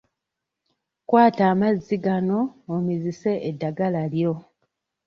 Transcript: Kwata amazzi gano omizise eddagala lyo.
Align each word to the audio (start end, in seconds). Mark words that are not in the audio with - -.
Kwata 1.07 1.43
amazzi 1.53 1.95
gano 2.03 2.39
omizise 2.73 3.31
eddagala 3.49 4.01
lyo. 4.13 4.33